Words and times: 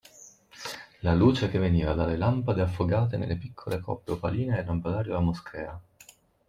La 1.01 1.13
luce 1.13 1.47
che 1.49 1.59
veniva 1.59 1.93
dalle 1.93 2.17
lampade 2.17 2.63
affogate 2.63 3.17
nelle 3.17 3.37
piccole 3.37 3.79
coppe 3.79 4.13
opaline 4.13 4.55
del 4.55 4.65
lampadario 4.65 5.13
da 5.13 5.19
moschea. 5.19 5.81